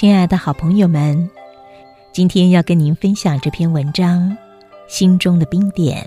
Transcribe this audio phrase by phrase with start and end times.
[0.00, 1.28] 亲爱的好朋友们，
[2.10, 4.30] 今天要跟您分享这篇文章
[4.88, 6.02] 《心中的冰点》。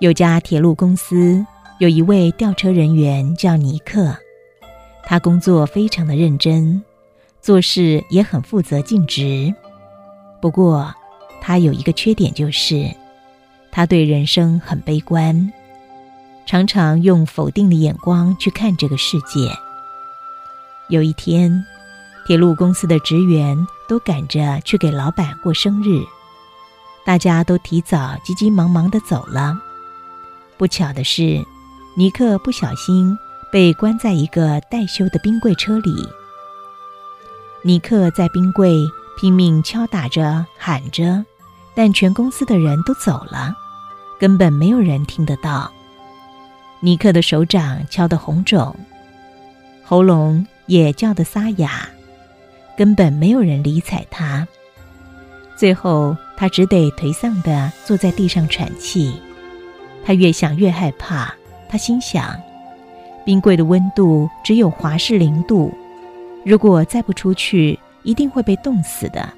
[0.00, 1.42] 有家铁路公司
[1.78, 4.14] 有一位吊车人员叫尼克，
[5.04, 6.82] 他工作非常的认真，
[7.40, 9.54] 做事也很负责尽职。
[10.38, 10.94] 不过，
[11.40, 12.94] 他有一个缺点就是。
[13.74, 15.52] 他对人生很悲观，
[16.46, 19.50] 常常用否定的眼光去看这个世界。
[20.88, 21.64] 有一天，
[22.24, 23.58] 铁路公司的职员
[23.88, 26.04] 都赶着去给老板过生日，
[27.04, 29.58] 大家都提早急急忙忙的走了。
[30.56, 31.44] 不巧的是，
[31.96, 33.18] 尼克不小心
[33.50, 36.08] 被关在一个待修的冰柜车里。
[37.64, 38.86] 尼克在冰柜
[39.18, 41.24] 拼命敲打着，喊着，
[41.74, 43.52] 但全公司的人都走了。
[44.24, 45.70] 根本没有人听得到。
[46.80, 48.74] 尼克的手掌敲得红肿，
[49.84, 51.86] 喉咙也叫得沙哑，
[52.74, 54.48] 根本没有人理睬他。
[55.56, 59.20] 最后，他只得颓丧地坐在地上喘气。
[60.06, 61.30] 他越想越害怕，
[61.68, 62.34] 他心想：
[63.26, 65.70] 冰柜的温度只有华氏零度，
[66.46, 69.28] 如果再不出去，一定会被冻死的。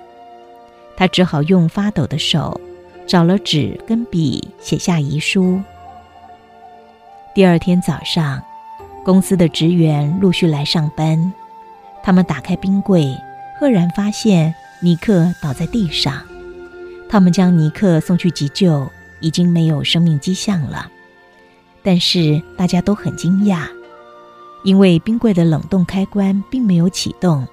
[0.96, 2.60] 他只好用发抖的手。
[3.06, 5.60] 找了纸跟笔，写下遗书。
[7.34, 8.42] 第二天早上，
[9.04, 11.32] 公司的职员陆续来上班。
[12.02, 13.16] 他们打开冰柜，
[13.60, 14.52] 赫然发现
[14.82, 16.20] 尼克倒在地上。
[17.08, 18.90] 他们将尼克送去急救，
[19.20, 20.90] 已经没有生命迹象了。
[21.84, 23.68] 但是大家都很惊讶，
[24.64, 27.46] 因为冰柜的冷冻开关并没有启动，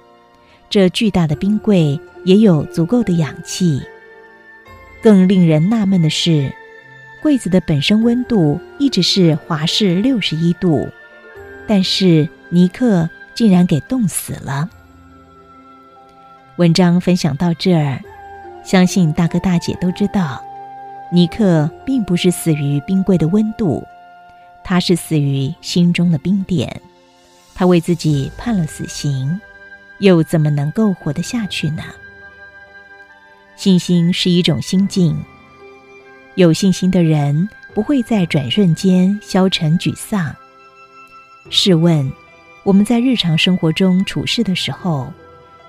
[0.68, 3.80] 这巨大的冰柜也有足够的氧气。
[5.04, 6.50] 更令人纳闷的是，
[7.20, 10.88] 柜子的本身温度一直是华氏六十一度，
[11.68, 14.66] 但是尼克竟然给冻死了。
[16.56, 18.00] 文章分享到这儿，
[18.64, 20.42] 相信大哥大姐都知道，
[21.12, 23.86] 尼克并不是死于冰柜的温度，
[24.64, 26.80] 他是死于心中的冰点。
[27.54, 29.38] 他为自己判了死刑，
[29.98, 31.82] 又怎么能够活得下去呢？
[33.56, 35.16] 信心是一种心境，
[36.34, 40.34] 有信心的人不会在转瞬间消沉沮丧。
[41.50, 42.10] 试问，
[42.62, 45.12] 我们在日常生活中处事的时候，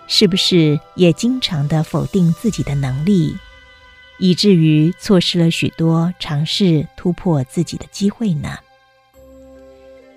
[0.07, 3.35] 是不是也经常的否定自己的能力，
[4.17, 8.57] 以至于错失了许多尝试突破自己的机会呢？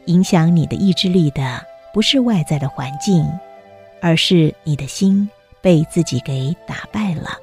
[0.06, 1.62] 影响你的意志力的，
[1.92, 3.28] 不是外在的环境，
[4.00, 5.28] 而是你的心
[5.60, 7.36] 被自己给打败了。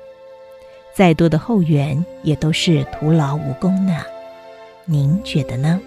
[0.95, 4.01] 再多的后援也都是徒劳无功呢，
[4.85, 5.78] 您觉得呢？